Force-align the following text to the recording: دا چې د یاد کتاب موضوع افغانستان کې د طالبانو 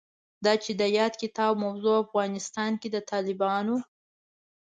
دا 0.45 0.53
چې 0.63 0.71
د 0.81 0.83
یاد 0.97 1.13
کتاب 1.21 1.51
موضوع 1.65 1.95
افغانستان 2.03 2.71
کې 2.81 2.87
د 2.91 2.97
طالبانو 3.11 3.75